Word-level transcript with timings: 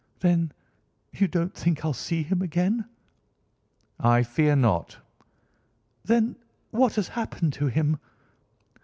"Then 0.21 0.51
you 1.11 1.27
don't 1.27 1.53
think 1.53 1.85
I'll 1.85 1.93
see 1.93 2.23
him 2.23 2.41
again?" 2.41 2.85
"I 3.99 4.23
fear 4.23 4.55
not." 4.55 4.97
"Then 6.03 6.37
what 6.71 6.95
has 6.95 7.09
happened 7.09 7.53
to 7.53 7.67
him?" 7.67 7.99